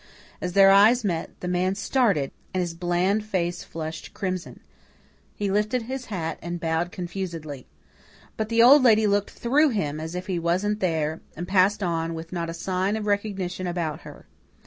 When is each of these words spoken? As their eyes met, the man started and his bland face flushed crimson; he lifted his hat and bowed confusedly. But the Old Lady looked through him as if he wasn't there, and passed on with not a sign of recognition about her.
As 0.41 0.53
their 0.53 0.71
eyes 0.71 1.03
met, 1.03 1.29
the 1.41 1.47
man 1.47 1.75
started 1.75 2.31
and 2.55 2.61
his 2.61 2.73
bland 2.73 3.23
face 3.23 3.63
flushed 3.63 4.15
crimson; 4.15 4.61
he 5.35 5.51
lifted 5.51 5.83
his 5.83 6.05
hat 6.05 6.39
and 6.41 6.59
bowed 6.59 6.91
confusedly. 6.91 7.67
But 8.35 8.49
the 8.49 8.63
Old 8.63 8.81
Lady 8.81 9.05
looked 9.05 9.29
through 9.29 9.69
him 9.69 9.99
as 9.99 10.15
if 10.15 10.25
he 10.25 10.39
wasn't 10.39 10.79
there, 10.79 11.21
and 11.37 11.47
passed 11.47 11.83
on 11.83 12.15
with 12.15 12.33
not 12.33 12.49
a 12.49 12.53
sign 12.55 12.95
of 12.95 13.05
recognition 13.05 13.67
about 13.67 14.01
her. 14.01 14.25